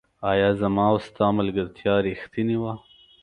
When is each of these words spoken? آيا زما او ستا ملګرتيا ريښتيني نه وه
آيا 0.31 0.49
زما 0.59 0.83
او 0.91 0.97
ستا 1.07 1.25
ملګرتيا 1.39 1.93
ريښتيني 2.05 2.57
نه 2.59 2.61
وه 2.63 2.73